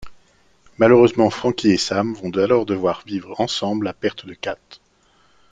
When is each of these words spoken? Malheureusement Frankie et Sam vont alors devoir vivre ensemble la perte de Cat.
Malheureusement 0.79 1.29
Frankie 1.29 1.69
et 1.73 1.77
Sam 1.77 2.15
vont 2.15 2.31
alors 2.31 2.65
devoir 2.65 3.03
vivre 3.05 3.39
ensemble 3.39 3.85
la 3.85 3.93
perte 3.93 4.25
de 4.25 4.33
Cat. 4.33 4.57